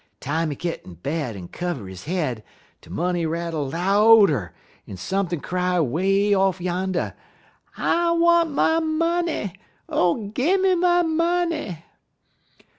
[0.19, 2.43] Time he git in bed en kivver his head,
[2.81, 4.51] de money rattle louder,
[4.87, 7.13] en sump'n' cry way off yander:
[7.77, 9.53] "'_I want my money!
[9.87, 11.83] Oh, gim me my money!